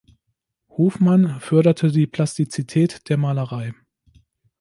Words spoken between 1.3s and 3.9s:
förderte die Plastizität der Malerei.